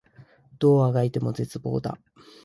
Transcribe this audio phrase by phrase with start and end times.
[0.57, 1.99] どう足掻いても絶望だ